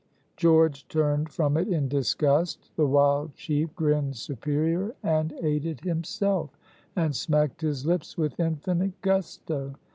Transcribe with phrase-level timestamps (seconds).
[0.35, 6.57] George turned from it in disgust; the wild chief grinned superior and ate it himself,
[6.95, 9.75] and smacked his lips with infinite gusto.